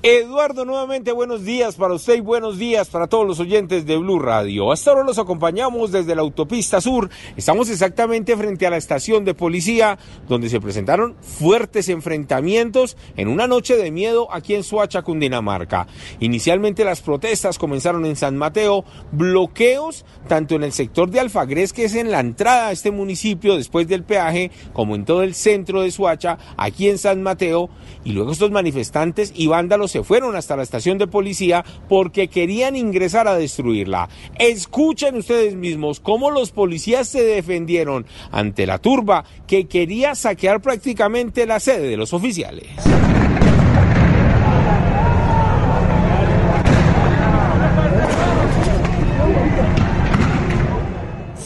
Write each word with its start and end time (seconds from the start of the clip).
Eduardo, 0.00 0.64
nuevamente 0.64 1.10
buenos 1.10 1.44
días 1.44 1.74
para 1.74 1.94
usted 1.94 2.14
y 2.14 2.20
buenos 2.20 2.56
días 2.56 2.88
para 2.88 3.08
todos 3.08 3.26
los 3.26 3.40
oyentes 3.40 3.84
de 3.84 3.96
Blue 3.96 4.20
Radio. 4.20 4.70
Hasta 4.70 4.92
ahora 4.92 5.02
los 5.02 5.18
acompañamos 5.18 5.90
desde 5.90 6.14
la 6.14 6.22
autopista 6.22 6.80
sur. 6.80 7.10
Estamos 7.36 7.68
exactamente 7.68 8.36
frente 8.36 8.64
a 8.64 8.70
la 8.70 8.76
estación 8.76 9.24
de 9.24 9.34
policía 9.34 9.98
donde 10.28 10.50
se 10.50 10.60
presentaron 10.60 11.16
fuertes 11.20 11.88
enfrentamientos 11.88 12.96
en 13.16 13.26
una 13.26 13.48
noche 13.48 13.74
de 13.74 13.90
miedo 13.90 14.32
aquí 14.32 14.54
en 14.54 14.62
Suacha, 14.62 15.02
Cundinamarca. 15.02 15.88
Inicialmente 16.20 16.84
las 16.84 17.00
protestas 17.00 17.58
comenzaron 17.58 18.06
en 18.06 18.14
San 18.14 18.36
Mateo, 18.36 18.84
bloqueos 19.10 20.04
tanto 20.28 20.54
en 20.54 20.62
el 20.62 20.70
sector 20.70 21.10
de 21.10 21.18
Alfagres 21.18 21.72
que 21.72 21.86
es 21.86 21.96
en 21.96 22.12
la 22.12 22.20
entrada 22.20 22.68
a 22.68 22.72
este 22.72 22.92
municipio 22.92 23.56
después 23.56 23.88
del 23.88 24.04
peaje 24.04 24.52
como 24.72 24.94
en 24.94 25.04
todo 25.04 25.24
el 25.24 25.34
centro 25.34 25.82
de 25.82 25.90
Suacha, 25.90 26.38
aquí 26.56 26.88
en 26.88 26.98
San 26.98 27.20
Mateo 27.20 27.68
y 28.04 28.12
luego 28.12 28.30
estos 28.30 28.52
manifestantes 28.52 29.32
y 29.34 29.48
vándalos 29.48 29.87
se 29.88 30.02
fueron 30.02 30.36
hasta 30.36 30.56
la 30.56 30.62
estación 30.62 30.98
de 30.98 31.06
policía 31.06 31.64
porque 31.88 32.28
querían 32.28 32.76
ingresar 32.76 33.28
a 33.28 33.36
destruirla. 33.36 34.08
Escuchen 34.38 35.16
ustedes 35.16 35.54
mismos 35.54 36.00
cómo 36.00 36.30
los 36.30 36.50
policías 36.50 37.08
se 37.08 37.22
defendieron 37.22 38.06
ante 38.30 38.66
la 38.66 38.78
turba 38.78 39.24
que 39.46 39.66
quería 39.66 40.14
saquear 40.14 40.60
prácticamente 40.60 41.46
la 41.46 41.60
sede 41.60 41.88
de 41.88 41.96
los 41.96 42.12
oficiales. 42.12 42.68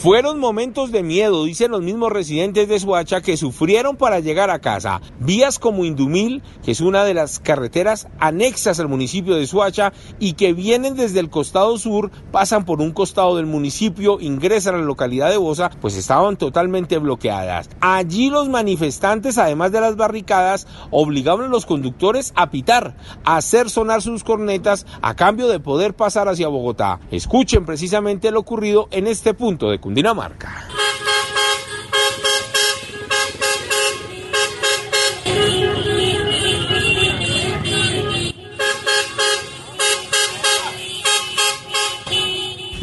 Fueron 0.03 0.37
momentos 0.37 0.91
de 0.91 1.01
miedo, 1.01 1.45
dicen 1.45 1.71
los 1.71 1.81
mismos 1.81 2.11
residentes 2.11 2.67
de 2.67 2.77
Suacha, 2.77 3.21
que 3.21 3.37
sufrieron 3.37 3.95
para 3.95 4.19
llegar 4.19 4.49
a 4.49 4.59
casa. 4.59 4.99
Vías 5.21 5.59
como 5.59 5.85
Indumil, 5.85 6.43
que 6.61 6.71
es 6.71 6.81
una 6.81 7.05
de 7.05 7.13
las 7.13 7.39
carreteras 7.39 8.09
anexas 8.19 8.81
al 8.81 8.89
municipio 8.89 9.35
de 9.35 9.47
Suacha 9.47 9.93
y 10.19 10.33
que 10.33 10.51
vienen 10.51 10.97
desde 10.97 11.21
el 11.21 11.29
costado 11.29 11.77
sur, 11.77 12.11
pasan 12.33 12.65
por 12.65 12.81
un 12.81 12.91
costado 12.91 13.37
del 13.37 13.45
municipio, 13.45 14.19
ingresan 14.19 14.75
a 14.75 14.79
la 14.79 14.83
localidad 14.83 15.29
de 15.29 15.37
Bosa, 15.37 15.71
pues 15.79 15.95
estaban 15.95 16.35
totalmente 16.35 16.97
bloqueadas. 16.97 17.69
Allí 17.79 18.29
los 18.29 18.49
manifestantes, 18.49 19.37
además 19.37 19.71
de 19.71 19.79
las 19.79 19.95
barricadas, 19.95 20.67
obligaban 20.91 21.45
a 21.45 21.47
los 21.47 21.65
conductores 21.65 22.33
a 22.35 22.49
pitar, 22.51 22.97
a 23.23 23.37
hacer 23.37 23.69
sonar 23.69 24.01
sus 24.01 24.25
cornetas 24.25 24.85
a 25.01 25.15
cambio 25.15 25.47
de 25.47 25.61
poder 25.61 25.93
pasar 25.93 26.27
hacia 26.27 26.49
Bogotá. 26.49 26.99
Escuchen 27.09 27.65
precisamente 27.65 28.31
lo 28.31 28.41
ocurrido 28.41 28.89
en 28.91 29.07
este 29.07 29.33
punto 29.33 29.69
de 29.69 29.79
Dinamarca. 29.93 30.62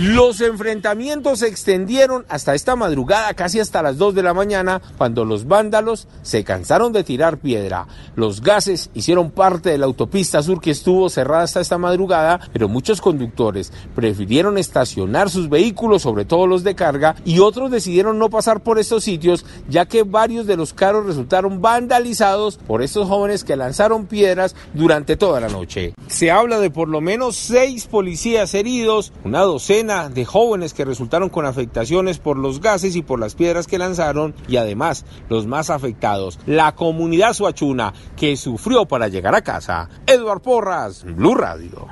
Los 0.03 0.41
enfrentamientos 0.41 1.41
se 1.41 1.49
extendieron 1.49 2.25
hasta 2.31 2.55
esta 2.55 2.75
madrugada, 2.75 3.35
casi 3.35 3.61
hasta 3.61 3.83
las 3.83 3.99
2 3.99 4.15
de 4.15 4.23
la 4.23 4.33
mañana, 4.33 4.81
cuando 4.97 5.27
los 5.27 5.47
vándalos 5.47 6.09
se 6.23 6.43
cansaron 6.43 6.95
de 6.95 7.05
tirar 7.05 7.37
piedra. 7.37 7.87
Los 8.17 8.41
gases 8.41 8.89
hicieron 8.95 9.31
parte 9.31 9.69
de 9.69 9.77
la 9.77 9.85
autopista 9.85 10.43
sur 10.43 10.63
que 10.63 10.71
estuvo 10.71 11.11
cerrada 11.11 11.43
hasta 11.43 11.61
esta 11.61 11.77
madrugada, 11.77 12.41
pero 12.51 12.67
muchos 12.67 13.03
conductores 13.03 13.75
prefirieron 13.95 14.57
estacionar 14.57 15.29
sus 15.29 15.51
vehículos, 15.51 16.01
sobre 16.01 16.25
todo 16.25 16.47
los 16.47 16.65
de 16.65 16.75
carga, 16.75 17.17
y 17.27 17.41
otros 17.41 17.71
decidieron 17.71 18.19
no 18.19 18.31
pasar 18.31 18.63
por 18.63 18.79
estos 18.79 19.05
sitios, 19.05 19.45
ya 19.69 19.85
que 19.85 20.05
varios 20.05 20.47
de 20.47 20.57
los 20.57 20.73
carros 20.73 21.05
resultaron 21.05 21.61
vandalizados 21.61 22.57
por 22.57 22.81
estos 22.81 23.07
jóvenes 23.07 23.45
que 23.45 23.55
lanzaron 23.55 24.07
piedras 24.07 24.57
durante 24.73 25.19
toda 25.19 25.41
la 25.41 25.49
noche. 25.49 25.93
Se 26.07 26.31
habla 26.31 26.59
de 26.59 26.71
por 26.71 26.89
lo 26.89 27.03
menos 27.03 27.37
seis 27.37 27.87
policías 27.87 28.55
heridos, 28.55 29.13
una 29.25 29.41
docena 29.41 29.90
de 29.91 30.25
jóvenes 30.25 30.73
que 30.73 30.85
resultaron 30.85 31.29
con 31.31 31.47
afectaciones 31.47 32.19
por 32.19 32.39
los 32.39 32.61
gases 32.61 32.95
y 32.95 33.03
por 33.03 33.19
las 33.19 33.35
piedras 33.35 33.67
que 33.67 33.79
lanzaron 33.79 34.35
y 34.47 34.57
además 34.57 35.05
los 35.29 35.47
más 35.47 35.69
afectados, 35.69 36.39
la 36.47 36.77
comunidad 36.77 37.33
suachuna 37.33 37.93
que 38.17 38.37
sufrió 38.37 38.87
para 38.87 39.09
llegar 39.09 39.35
a 39.35 39.43
casa. 39.43 39.89
Eduard 40.07 40.43
Porras, 40.43 41.05
Blue 41.05 41.35
Radio. 41.35 41.91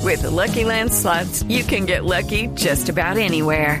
With 0.00 0.24
Lucky 0.24 0.64
you 1.48 1.64
can 1.64 1.86
get 1.86 2.04
lucky 2.04 2.48
just 2.54 2.88
about 2.88 3.16
anywhere. 3.16 3.80